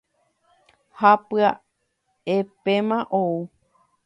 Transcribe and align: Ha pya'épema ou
Ha 0.99 1.11
pya'épema 1.27 2.99
ou 3.21 3.33